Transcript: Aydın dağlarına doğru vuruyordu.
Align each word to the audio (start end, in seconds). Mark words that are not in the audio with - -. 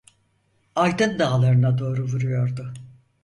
Aydın 0.75 1.19
dağlarına 1.19 1.77
doğru 1.77 2.03
vuruyordu. 2.05 2.73